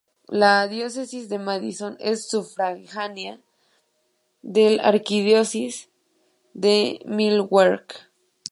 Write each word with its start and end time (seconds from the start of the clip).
La 0.41 0.67
Diócesis 0.67 1.29
de 1.29 1.37
Madison 1.37 1.95
es 1.99 2.27
sufragánea 2.27 3.39
de 4.41 4.77
la 4.77 4.83
Arquidiócesis 4.85 5.89
de 6.55 7.01
Milwaukee. 7.05 7.97